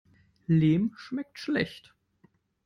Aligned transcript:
Lehm 0.47 0.93
schmeckt 0.95 1.37
schlecht. 1.37 1.93